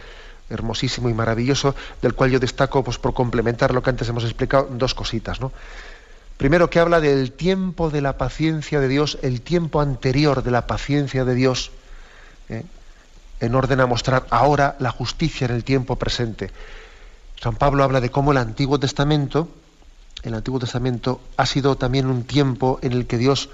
[0.51, 4.69] hermosísimo y maravilloso, del cual yo destaco, pues por complementar lo que antes hemos explicado,
[4.73, 5.53] dos cositas, ¿no?
[6.39, 10.67] Primero que habla del tiempo de la paciencia de Dios, el tiempo anterior de la
[10.67, 11.71] paciencia de Dios,
[12.49, 12.65] ¿eh?
[13.41, 16.51] En orden a mostrar ahora la justicia en el tiempo presente.
[17.41, 19.49] San Pablo habla de cómo el Antiguo Testamento,
[20.23, 23.51] el Antiguo Testamento ha sido también un tiempo en el que Dios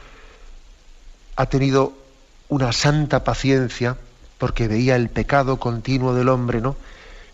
[1.37, 1.93] ha tenido
[2.49, 3.97] una santa paciencia
[4.39, 6.77] porque veía el pecado continuo del hombre, ¿no?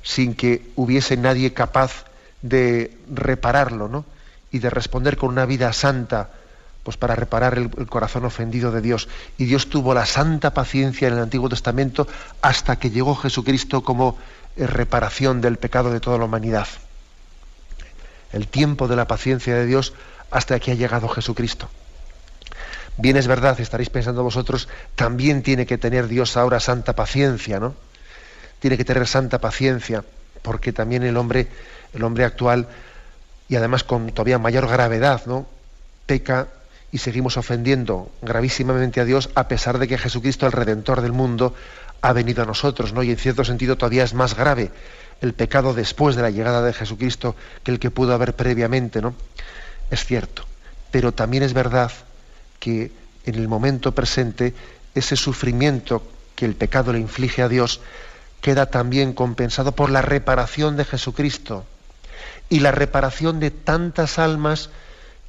[0.03, 2.05] Sin que hubiese nadie capaz
[2.43, 4.05] de repararlo, ¿no?
[4.51, 6.31] Y de responder con una vida santa,
[6.83, 9.09] pues para reparar el, el, corazón ofendido de Dios.
[9.39, 12.07] Y Dios tuvo la santa paciencia en el Antiguo Testamento
[12.43, 14.19] hasta que llegó Jesucristo como
[14.57, 16.67] reparación del pecado de toda la humanidad.
[18.33, 19.93] El tiempo de la paciencia de Dios
[20.31, 21.69] hasta que ha llegado Jesucristo.
[22.97, 27.75] Bien es verdad, estaréis pensando vosotros, también tiene que tener Dios ahora santa paciencia, ¿no?
[28.59, 30.05] Tiene que tener santa paciencia,
[30.43, 31.49] porque también el hombre,
[31.95, 32.69] el hombre actual,
[33.49, 35.47] y además con todavía mayor gravedad, ¿no?
[36.07, 36.49] Peca
[36.93, 41.55] y seguimos ofendiendo gravísimamente a Dios a pesar de que Jesucristo, el Redentor del mundo,
[42.03, 43.03] ha venido a nosotros, ¿no?
[43.03, 44.71] Y en cierto sentido todavía es más grave
[45.21, 49.15] el pecado después de la llegada de Jesucristo que el que pudo haber previamente, ¿no?
[49.91, 50.45] Es cierto.
[50.91, 51.93] Pero también es verdad
[52.59, 52.91] que
[53.27, 54.55] en el momento presente
[54.95, 56.03] ese sufrimiento
[56.35, 57.81] que el pecado le inflige a Dios
[58.41, 61.67] queda también compensado por la reparación de Jesucristo
[62.49, 64.71] y la reparación de tantas almas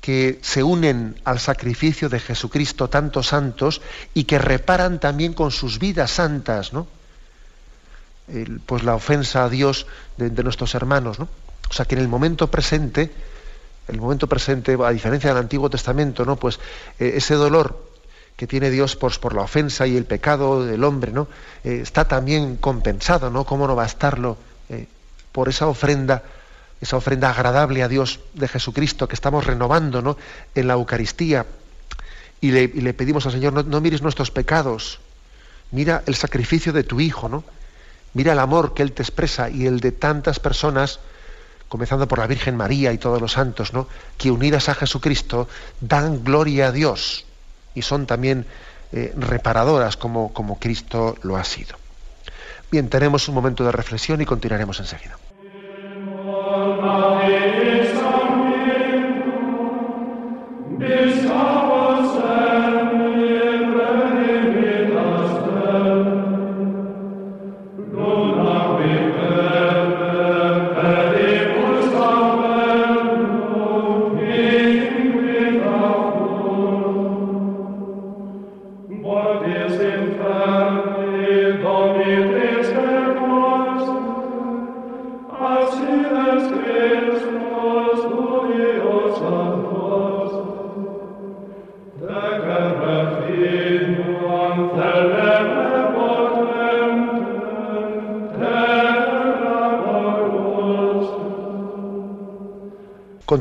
[0.01, 3.81] que se unen al sacrificio de Jesucristo, tantos santos,
[4.13, 6.87] y que reparan también con sus vidas santas, ¿no?
[8.65, 11.27] pues la ofensa a Dios de, nuestros hermanos, ¿no?
[11.69, 13.11] O sea que en el momento presente
[13.87, 16.35] el momento presente, a diferencia del Antiguo Testamento, ¿no?
[16.37, 16.59] Pues
[16.99, 17.91] eh, ese dolor
[18.35, 21.27] que tiene Dios por, la ofensa y el pecado del hombre, ¿no?
[21.63, 23.43] Eh, está también compensado, ¿no?
[23.43, 24.37] ¿Cómo no estarlo
[24.69, 24.87] eh,
[25.31, 26.23] por esa ofrenda,
[26.81, 30.17] esa ofrenda agradable a Dios de Jesucristo que estamos renovando, ¿no?
[30.55, 31.45] En la Eucaristía
[32.41, 34.99] y le, pedimos al Señor, no, no, mires nuestros pecados,
[35.69, 37.43] mira el sacrificio de tu Hijo, ¿no?
[38.13, 40.99] Mira el amor que Él te expresa y el de tantas personas
[41.69, 43.87] comenzando por la Virgen María y todos los santos, ¿no?
[44.17, 45.47] que unidas a Jesucristo
[45.79, 47.23] dan gloria a Dios
[47.73, 48.45] y son también
[48.91, 51.77] eh, reparadoras como, como Cristo lo ha sido.
[52.69, 55.17] Bien, tenemos un momento de reflexión y continuaremos enseguida.
[56.83, 58.51] Ave Sanctum,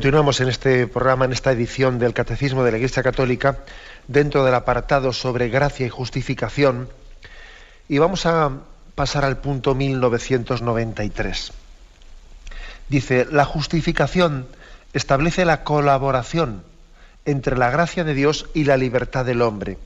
[0.01, 3.59] Continuamos en este programa, en esta edición del Catecismo de la Iglesia Católica,
[4.07, 6.89] dentro del apartado sobre gracia y justificación,
[7.87, 8.49] y vamos a
[8.95, 11.51] pasar al punto 1993.
[12.89, 14.47] Dice, la justificación
[14.93, 16.63] establece la colaboración
[17.25, 19.77] entre la gracia de Dios y la libertad del hombre.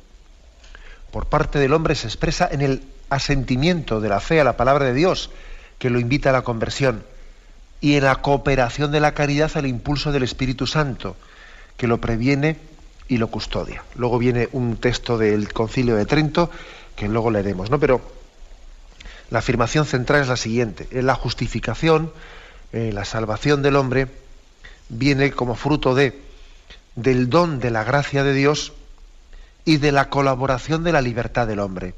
[1.11, 4.85] Por parte del hombre se expresa en el asentimiento de la fe a la palabra
[4.85, 5.29] de Dios,
[5.77, 7.03] que lo invita a la conversión
[7.85, 11.15] y en la cooperación de la caridad al impulso del Espíritu Santo,
[11.77, 12.57] que lo previene
[13.07, 13.83] y lo custodia.
[13.93, 16.49] Luego viene un texto del Concilio de Trento
[16.95, 17.79] que luego leeremos, ¿no?
[17.79, 18.01] Pero
[19.29, 20.87] La afirmación central es la siguiente.
[21.03, 22.11] La justificación,
[22.71, 24.07] la salvación del hombre,
[24.89, 26.19] viene como fruto de,
[26.95, 28.73] del don de la gracia de Dios
[29.63, 31.93] y de la colaboración de la libertad del hombre.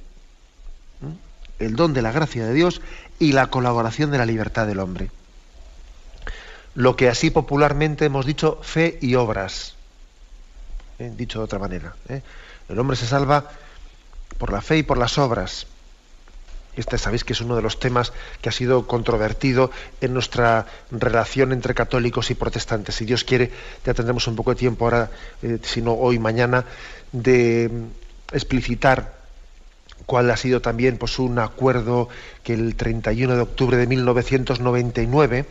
[1.00, 1.63] ¿Mm?
[1.63, 2.82] El don de la gracia de Dios
[3.19, 5.12] y la colaboración de la libertad del hombre.
[6.78, 9.74] Lo que así popularmente hemos dicho fe y obras.
[11.00, 11.12] ¿Eh?
[11.18, 11.96] Dicho de otra manera.
[12.08, 12.22] ¿eh?
[12.70, 13.50] El hombre se salva
[14.38, 15.66] por la fe y por las obras.
[16.76, 18.13] Este sabéis que es uno de los temas
[18.44, 22.94] que ha sido controvertido en nuestra relación entre católicos y protestantes.
[22.94, 23.52] Si Dios quiere,
[23.84, 25.10] ya tendremos un poco de tiempo ahora,
[25.42, 26.63] eh, si no hoy, mañana,
[27.12, 27.72] de
[28.32, 29.16] explicitar
[30.05, 32.10] cuál ha sido también pues, un acuerdo
[32.43, 35.45] que el 31 de octubre de 1999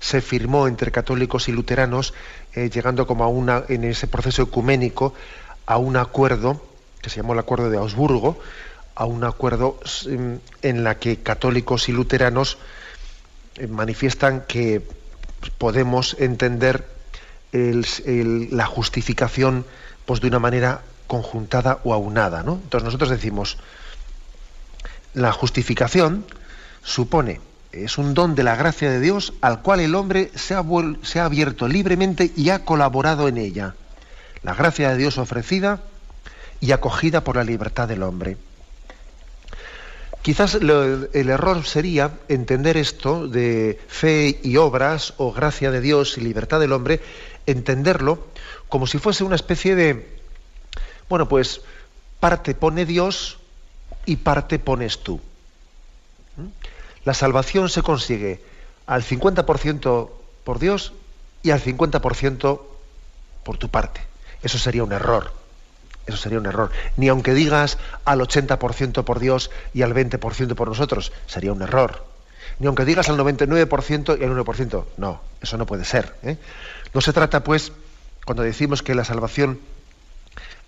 [0.00, 2.12] se firmó entre católicos y luteranos,
[2.54, 5.14] eh, llegando como a una, en ese proceso ecuménico,
[5.66, 6.60] a un acuerdo
[7.00, 8.38] que se llamó el Acuerdo de Augsburgo,
[8.94, 12.58] a un acuerdo mm, en la que católicos y luteranos
[13.56, 14.82] eh, manifiestan que
[15.58, 16.86] podemos entender
[17.52, 19.66] la justificación
[20.06, 22.40] pues, de una manera conjuntada o aunada.
[22.40, 23.58] Entonces nosotros decimos,
[25.14, 26.24] la justificación
[26.82, 27.40] supone,
[27.72, 31.68] es un don de la gracia de Dios al cual el hombre se ha, abierto
[31.68, 33.74] libremente y ha colaborado en ella.
[34.42, 35.80] La gracia de Dios ofrecida
[36.60, 38.36] y acogida por la libertad del hombre.
[40.22, 46.20] Quizás el error sería entender esto de fe y obras o gracia de Dios y
[46.20, 47.00] libertad del hombre,
[47.46, 48.28] entenderlo
[48.68, 50.20] como si fuese una especie de,
[51.08, 51.62] bueno, pues
[52.20, 53.41] parte pone Dios
[54.06, 55.20] y parte pones tú.
[56.36, 56.46] ¿Mm?
[57.04, 58.40] La salvación se consigue
[58.86, 60.10] al 50%
[60.44, 60.92] por Dios
[61.42, 62.60] y al 50%
[63.42, 64.00] por tu parte.
[64.42, 65.32] Eso sería un error.
[66.06, 66.70] Eso sería un error.
[66.96, 72.04] Ni aunque digas al 80% por Dios y al 20% por nosotros, sería un error.
[72.58, 76.14] Ni aunque digas al 99% y al 1%, no, eso no puede ser.
[76.22, 76.36] ¿eh?
[76.92, 77.72] No se trata, pues,
[78.24, 79.60] cuando decimos que la salvación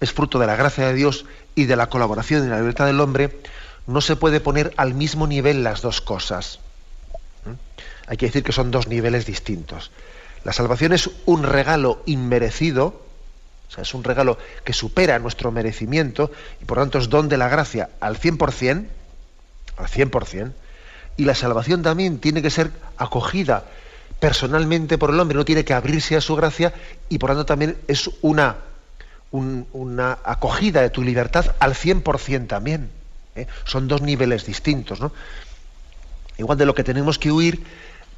[0.00, 3.00] es fruto de la gracia de Dios y de la colaboración y la libertad del
[3.00, 3.40] hombre,
[3.86, 6.58] no se puede poner al mismo nivel las dos cosas.
[7.46, 7.54] ¿eh?
[8.06, 9.90] Hay que decir que son dos niveles distintos.
[10.44, 13.02] La salvación es un regalo inmerecido,
[13.76, 16.30] es un regalo que supera nuestro merecimiento
[16.60, 18.86] y por tanto es don de la gracia al 100%,
[19.76, 20.52] al 100%,
[21.16, 23.64] y la salvación también tiene que ser acogida
[24.20, 26.72] personalmente por el hombre, no tiene que abrirse a su gracia
[27.08, 28.56] y por tanto también es una,
[29.34, 32.90] una acogida de tu libertad al 100% también.
[33.34, 33.46] ¿eh?
[33.64, 35.00] Son dos niveles distintos.
[35.00, 35.12] ¿no?
[36.38, 37.64] Igual de lo que tenemos que huir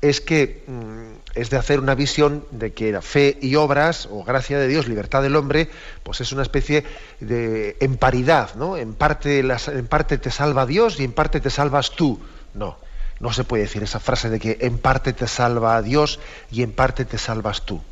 [0.02, 4.24] es que mm, es de hacer una visión de que la fe y obras, o
[4.24, 5.70] gracia de Dios, libertad del hombre,
[6.02, 6.84] pues es una especie
[7.20, 8.76] de en paridad, ¿no?
[8.76, 12.20] En parte, en parte te salva Dios y en parte te salvas tú.
[12.54, 12.76] No,
[13.20, 16.72] no se puede decir esa frase de que en parte te salva Dios y en
[16.72, 17.82] parte te salvas tú.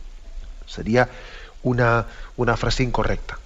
[0.67, 1.09] Sería
[1.65, 3.39] una, una frase incorrecta.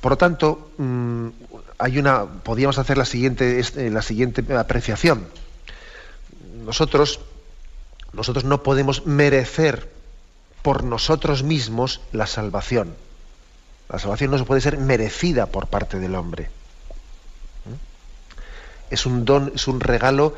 [0.00, 1.28] Por lo tanto, mm,
[1.78, 3.60] hay una, podríamos hacer la siguiente,
[3.90, 5.26] la siguiente apreciación
[6.68, 7.20] nosotros,
[8.12, 9.90] nosotros no podemos merecer
[10.60, 12.94] por nosotros mismos la salvación.
[13.88, 16.50] La salvación no se puede ser merecida por parte del hombre.
[18.90, 20.34] Es un don, es un regalo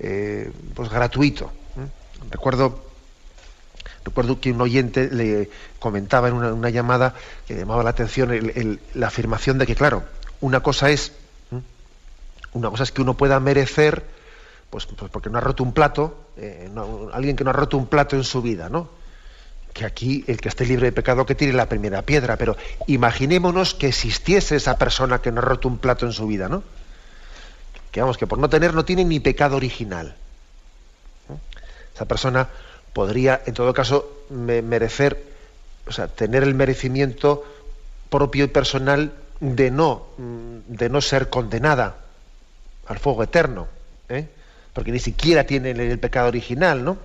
[0.00, 1.52] eh, pues gratuito.
[2.30, 2.89] Recuerdo,
[4.04, 7.14] recuerdo que un oyente le comentaba en una, llamada
[7.46, 10.04] que llamaba la atención la afirmación de que, claro,
[10.40, 11.12] una cosa es,
[12.52, 14.04] una cosa es que uno pueda merecer
[14.70, 16.70] pues, pues, porque no ha roto un plato, eh,
[17.12, 18.88] alguien que no ha roto un plato en su vida, ¿no?
[19.72, 22.56] Que aquí el que esté libre de pecado que tire la primera piedra, pero
[22.86, 26.62] imaginémonos que existiese esa persona que no ha roto un plato en su vida, ¿no?
[27.90, 30.14] Que vamos, que por no tener no tiene ni pecado original.
[31.94, 32.48] Esa persona
[32.92, 35.22] podría, en todo caso, merecer,
[35.86, 37.44] o sea, tener el merecimiento
[38.08, 41.96] propio y personal de no, de no ser condenada
[42.86, 43.68] al fuego eterno.
[44.08, 44.26] ¿eh?
[44.72, 46.96] porque ni siquiera tiene el pecado original, ¿no?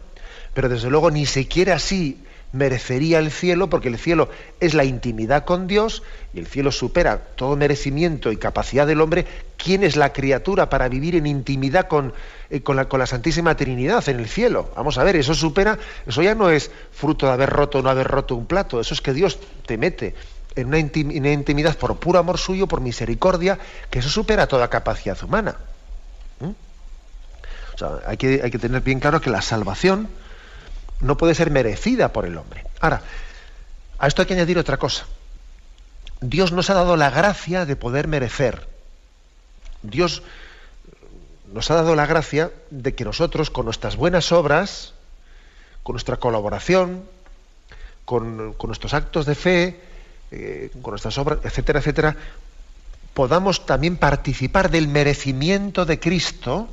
[0.53, 2.23] Pero desde luego ni siquiera así
[2.55, 4.29] merecería el cielo, porque el cielo
[4.59, 6.03] es la intimidad con Dios
[6.33, 9.25] y el cielo supera todo merecimiento y capacidad del hombre.
[9.57, 12.13] ¿Quién es la criatura para vivir en intimidad con,
[12.49, 14.71] eh, con, la, con, la, Santísima Trinidad en el cielo?
[14.75, 15.77] Vamos a ver, eso supera,
[16.07, 18.93] eso ya no es fruto de haber roto o no haber roto un plato, eso
[18.93, 20.15] es que Dios te mete
[20.55, 25.55] en una, intimidad por puro amor suyo, por misericordia, que eso supera toda capacidad humana
[28.05, 30.07] hay, que, hay que tener bien claro que la salvación
[30.99, 32.65] no puede ser merecida por el hombre.
[32.79, 33.01] Ahora,
[33.99, 35.05] a esto hay que añadir otra cosa.
[36.21, 38.67] Dios nos ha dado la gracia de poder merecer.
[39.83, 40.23] Dios
[41.53, 44.93] nos ha dado la gracia de que nosotros, con nuestras buenas obras,
[45.83, 47.05] con nuestra colaboración,
[48.05, 49.81] con, nuestros actos de fe,
[50.31, 52.15] eh, con nuestras obras, etcétera, etcétera,
[53.13, 56.69] podamos también participar del merecimiento de Cristo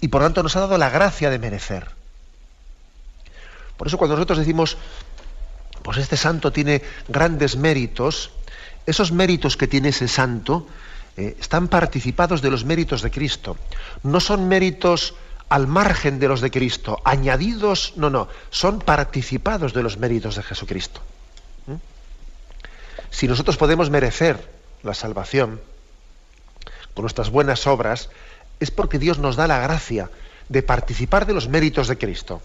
[0.00, 1.95] y por tanto nos ha dado la gracia de merecer.
[3.76, 4.76] Por eso cuando nosotros decimos,
[5.82, 8.30] pues este santo tiene grandes méritos,
[8.86, 10.66] esos méritos que tiene ese santo
[11.16, 13.56] eh, están participados de los méritos de Cristo.
[14.02, 15.14] No son méritos
[15.48, 20.42] al margen de los de Cristo, añadidos, no, no, son participados de los méritos de
[20.42, 21.00] Jesucristo.
[21.66, 21.74] ¿Mm?
[23.10, 24.50] Si nosotros podemos merecer
[24.82, 25.60] la salvación
[26.94, 28.10] con nuestras buenas obras,
[28.58, 30.10] es porque Dios nos da la gracia
[30.48, 32.42] de participar de los méritos de Cristo.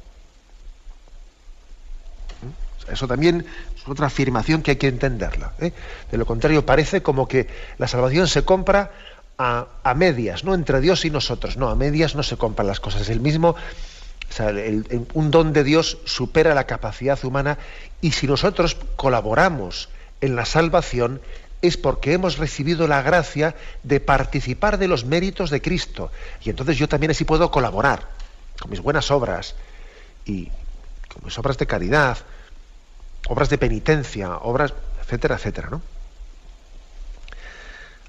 [2.92, 5.54] Eso también es otra afirmación que hay que entenderla.
[5.60, 5.74] ¿eh?
[6.12, 8.92] De lo contrario, parece como que la salvación se compra
[9.38, 11.58] a, medias, no entre Dios y nosotros.
[11.58, 13.10] No, a medias no se compran las cosas.
[13.10, 13.56] El mismo,
[15.14, 17.58] un don de Dios supera la capacidad humana
[18.02, 19.90] y si nosotros colaboramos
[20.22, 21.22] en la salvación
[21.62, 26.12] es porque hemos recibido la gracia de participar de los méritos de Cristo.
[26.44, 28.10] Y entonces yo también así puedo colaborar
[28.60, 29.56] con mis buenas obras
[30.26, 30.46] y
[31.14, 32.18] con mis obras de caridad,
[33.28, 35.82] obras de penitencia, obras, etcétera, etcétera, ¿no?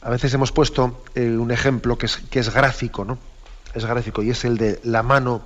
[0.02, 3.18] A veces hemos puesto eh, un ejemplo que es, que es gráfico, ¿no?
[3.74, 5.42] Es gráfico y es el de la mano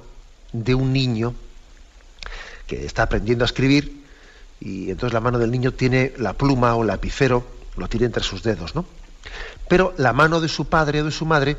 [0.52, 1.34] de un niño
[2.66, 4.04] que está aprendiendo a escribir
[4.60, 7.46] y entonces la mano del niño tiene la pluma o el lapicero,
[7.76, 8.86] lo tiene entre sus dedos, ¿no?
[9.68, 11.56] Pero la mano de su padre o de su madre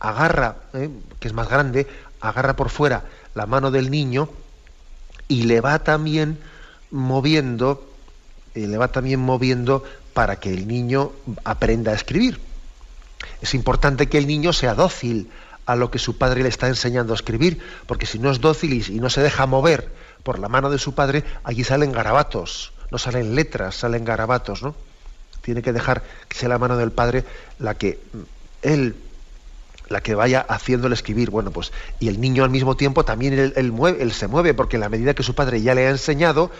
[0.00, 0.88] agarra, ¿eh?
[1.20, 1.86] que es más grande,
[2.20, 3.04] agarra por fuera
[3.34, 4.28] la mano del niño
[5.26, 6.38] y le va también
[6.90, 7.88] moviendo,
[8.54, 9.84] eh, le va también moviendo
[10.14, 11.12] para que el niño
[11.44, 12.40] aprenda a escribir.
[13.40, 15.30] Es importante que el niño sea dócil
[15.66, 18.82] a lo que su padre le está enseñando a escribir, porque si no es dócil
[18.88, 22.98] y no se deja mover por la mano de su padre, allí salen garabatos, no
[22.98, 24.74] salen letras, salen garabatos, ¿no?
[25.42, 27.24] Tiene que dejar que sea la mano del padre
[27.58, 28.00] la que
[28.62, 28.96] él
[29.88, 31.30] la que vaya haciéndole escribir.
[31.30, 34.80] Bueno, pues, y el niño al mismo tiempo también él, él se mueve, porque en
[34.80, 36.50] la medida que su padre ya le ha enseñado,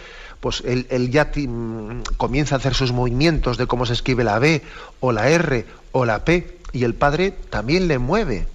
[0.40, 4.62] pues él, ya mm, comienza a hacer sus movimientos de cómo se escribe la B
[5.00, 8.46] o la R o la P y el padre también le mueve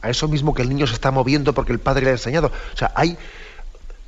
[0.00, 2.52] a eso mismo que el niño se está moviendo porque el padre le ha enseñado.
[2.72, 3.18] O sea, hay,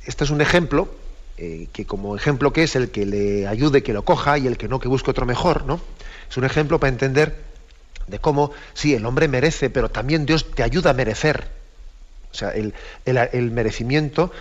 [0.05, 0.89] este es un ejemplo
[1.37, 4.57] eh, que como ejemplo que es el que le ayude que lo coja y el
[4.57, 5.79] que no que busque otro mejor, ¿no?
[6.29, 7.50] Es un ejemplo para entender
[8.07, 11.47] de cómo, sí, el hombre merece, pero también Dios te ayuda a merecer.
[12.31, 12.73] O sea, el,
[13.05, 14.31] el merecimiento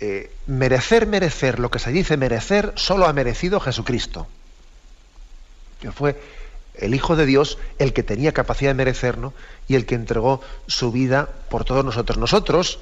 [0.00, 4.26] eh, merecer, merecer, lo que se dice merecer, solo ha merecido Jesucristo,
[5.80, 6.20] que fue
[6.74, 9.16] el Hijo de Dios el que tenía capacidad de merecer
[9.68, 12.18] y el que entregó su vida por todos nosotros.
[12.18, 12.80] Nosotros,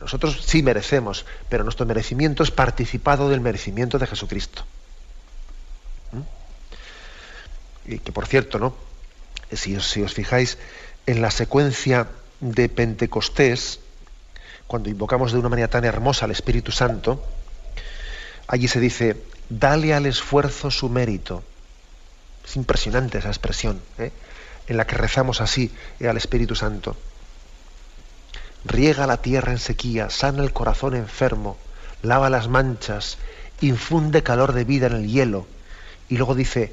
[0.00, 4.64] nosotros sí merecemos, pero nuestro merecimiento es participado del merecimiento de Jesucristo.
[6.12, 6.20] ¿Mm?
[7.86, 8.74] Y que por cierto, ¿no?
[9.52, 10.58] Si si os fijáis
[11.06, 12.08] en la secuencia
[12.40, 13.80] de Pentecostés,
[14.66, 17.24] cuando invocamos de una manera tan hermosa al Espíritu Santo,
[18.46, 19.16] allí se dice,
[19.48, 21.42] dale al esfuerzo su mérito.
[22.44, 24.12] Es impresionante esa expresión, ¿eh?
[24.68, 26.96] en la que rezamos así eh, al Espíritu Santo.
[28.64, 31.56] Riega la tierra en sequía, sana el corazón enfermo,
[32.02, 33.18] lava las manchas,
[33.60, 35.46] infunde calor de vida en el hielo.
[36.08, 36.72] Y luego dice,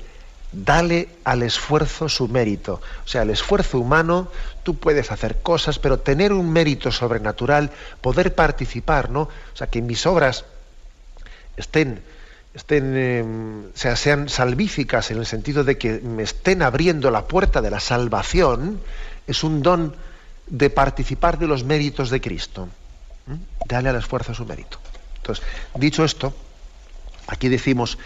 [0.52, 2.82] dale al esfuerzo su mérito.
[3.06, 4.30] O sea, el esfuerzo humano,
[4.64, 7.72] tú puedes hacer cosas, pero tener un mérito sobrenatural,
[8.02, 9.22] poder participar, ¿no?
[9.22, 10.46] O sea, que mis obras
[11.58, 12.02] estén,
[12.54, 17.62] estén em, sea, sean salvíficas en el sentido de que me estén abriendo la puerta
[17.62, 18.80] de la salvación,
[19.28, 19.96] es un don
[20.48, 22.70] de participar de los méritos de Cristo.
[23.68, 24.80] Dale al esfuerzo su mérito.
[25.18, 25.44] Entonces,
[25.76, 26.34] dicho esto,
[27.28, 27.98] aquí decimos,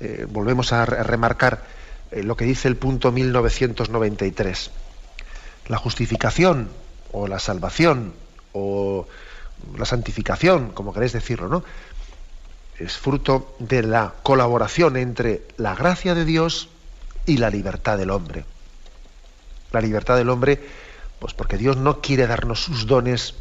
[0.00, 1.75] eh, volvemos a remarcar
[2.10, 4.70] eh, lo que dice el punto 1993.
[5.68, 6.70] La justificación
[7.12, 8.14] o la salvación
[8.52, 9.06] o
[9.76, 11.64] la santificación, como queréis decirlo, ¿no?
[12.78, 16.68] Es fruto de la colaboración entre la gracia de Dios
[17.24, 18.44] y la libertad del hombre.
[19.72, 20.62] La libertad del hombre,
[21.18, 23.34] pues porque Dios no quiere darnos sus dones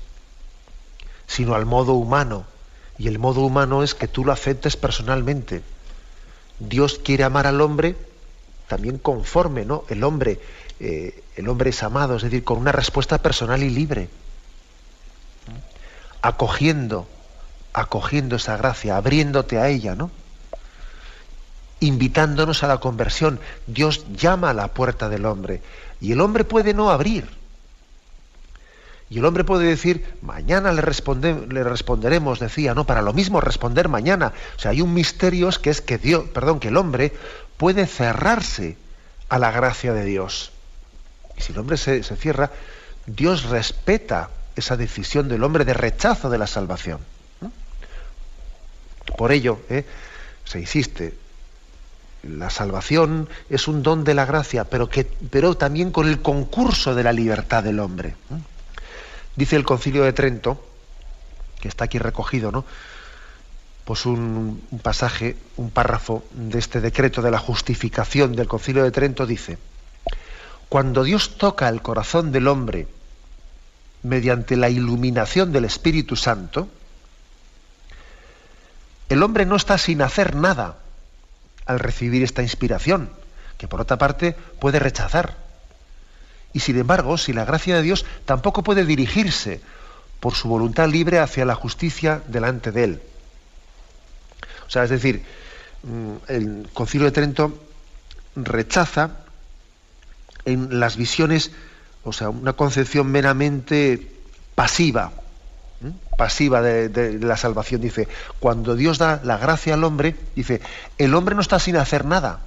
[1.28, 2.46] sino al modo humano.
[2.98, 5.62] Y el modo humano es que tú lo aceptes personalmente.
[6.60, 7.96] Dios quiere amar al hombre
[8.68, 9.84] también conforme, ¿no?
[9.90, 10.40] El hombre,
[10.80, 14.10] eh, el hombre es amado, es decir, con una respuesta personal y libre,
[16.22, 17.08] acogiendo,
[17.74, 20.12] acogiendo esa gracia, abriéndote a ella, ¿no?
[21.80, 23.40] Invitándonos a la conversión.
[23.68, 25.62] Dios llama a la puerta del hombre
[26.02, 27.30] y el hombre puede no abrir,
[29.10, 34.34] Y el hombre puede decir, mañana le, responderemos, decía, no, para lo mismo responder mañana.
[34.58, 37.14] O sea, hay un misterio que es que Dios, perdón, que el hombre
[37.58, 38.78] puede cerrarse
[39.30, 40.52] a la gracia de Dios.
[41.38, 42.52] Y si el hombre se, cierra,
[43.06, 47.00] Dios respeta esa decisión del hombre de rechazo de la salvación.
[49.18, 49.86] Por ello, ¿eh?
[50.46, 51.14] se insiste,
[52.24, 56.96] la salvación es un don de la gracia, pero, que, pero también con el concurso
[56.96, 58.16] de la libertad del hombre.
[59.36, 60.64] Dice el Concilio de Trento,
[61.60, 62.66] que está aquí recogido, ¿no?
[63.84, 68.92] Pues un, un, pasaje, un párrafo de este decreto de la justificación del Concilio de
[68.92, 69.58] Trento dice:
[70.70, 72.88] Cuando Dios toca el corazón del hombre
[74.04, 76.68] mediante la iluminación del Espíritu Santo,
[79.10, 80.78] el hombre no está sin hacer nada
[81.66, 83.10] al recibir esta inspiración,
[83.58, 85.45] que por otra parte puede rechazar.
[86.56, 89.60] Y sin embargo, si la gracia de Dios tampoco puede dirigirse
[90.22, 93.02] por su voluntad libre hacia la justicia delante de él.
[94.66, 95.26] O sea, es decir,
[95.84, 97.62] mm, el Concilio de Trento
[98.38, 99.18] rechaza
[100.46, 101.52] en las visiones,
[102.06, 104.10] o sea, una concepción meramente
[104.56, 105.12] pasiva,
[106.18, 107.82] pasiva de, la salvación.
[107.82, 108.08] Dice,
[108.40, 110.62] cuando Dios da la gracia al hombre, dice,
[111.00, 112.40] el hombre no está sin hacer nada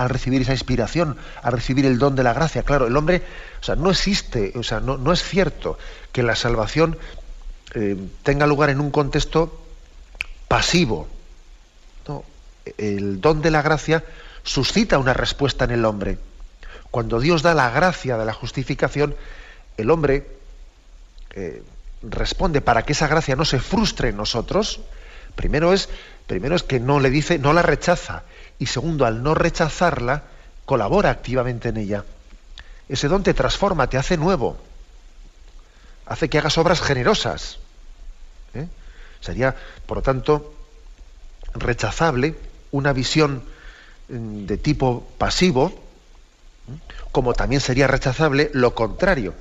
[0.00, 2.62] al recibir esa inspiración, al recibir el don de la gracia.
[2.62, 3.22] Claro, el hombre,
[3.60, 5.78] o sea, no existe, o sea, no, es cierto
[6.10, 6.96] que la salvación
[7.74, 9.60] eh, tenga lugar en un contexto
[10.48, 11.06] pasivo.
[12.78, 14.02] el don de la gracia
[14.42, 16.18] suscita una respuesta en el hombre.
[16.90, 19.14] Cuando Dios da la gracia de la justificación,
[19.76, 20.26] el hombre
[21.34, 21.62] eh,
[22.02, 24.80] responde para que esa gracia no se frustre en nosotros.
[25.34, 25.90] Primero es,
[26.26, 28.24] primero es que no le dice, no la rechaza,
[28.60, 30.22] y segundo, al no rechazarla,
[30.66, 32.04] colabora activamente en ella.
[32.90, 34.58] Ese don te transforma, te hace nuevo,
[36.04, 37.58] hace que hagas obras generosas.
[38.52, 38.68] ¿eh?
[39.20, 39.56] Sería,
[39.86, 40.52] por lo tanto,
[41.54, 42.36] rechazable
[42.70, 43.42] una visión
[44.10, 45.72] mm, de tipo pasivo,
[46.68, 46.94] ¿eh?
[47.12, 49.32] como también sería rechazable lo contrario,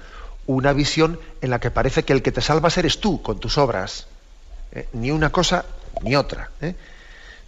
[0.48, 3.58] una visión en la que parece que el que te salvas eres tú con tus
[3.58, 4.08] obras.
[4.72, 4.88] ¿eh?
[4.94, 5.66] Ni una cosa
[6.04, 6.52] ni otra.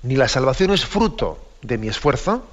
[0.03, 2.45] Ni la salvación es fruto de mi esfuerzo,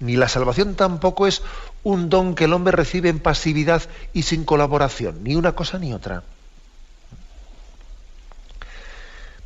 [0.00, 1.42] ni la salvación tampoco es
[1.82, 3.82] un don que el hombre recibe en pasividad
[4.12, 6.22] y sin colaboración, ni una cosa ni otra.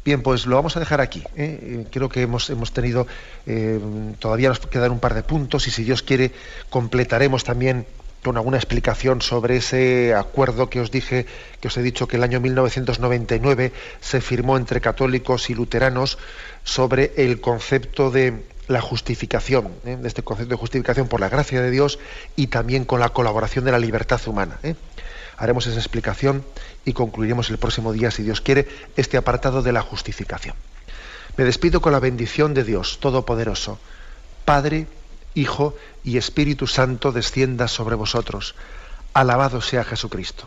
[0.05, 1.23] Bien, pues lo vamos a dejar aquí.
[1.37, 1.59] ¿eh?
[1.63, 3.07] Eh, creo que hemos, hemos tenido,
[3.47, 3.79] eh,
[4.19, 6.33] todavía nos quedan un par de puntos y si Dios quiere
[6.71, 7.87] completaremos también
[8.23, 11.27] con alguna explicación sobre ese acuerdo que os dije,
[11.61, 16.19] que os he dicho que el año 1999 se firmó entre católicos y luteranos
[16.65, 19.97] sobre el concepto de la justificación, ¿eh?
[20.01, 21.99] de este concepto de justificación por la gracia de Dios
[22.37, 24.61] y también con la colaboración de la libertad humana.
[24.63, 24.77] ¿eh?
[25.37, 26.45] Haremos esa explicación
[26.85, 30.55] y concluiremos el próximo día, si Dios quiere, este apartado de la justificación.
[31.37, 33.81] Me despido con la bendición de Dios Todopoderoso,
[34.45, 34.87] Padre,
[35.35, 38.55] Hijo y Espíritu Santo descienda sobre vosotros.
[39.15, 40.47] Alabado sea Jesucristo.